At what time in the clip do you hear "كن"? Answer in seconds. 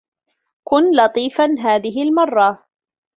0.63-0.83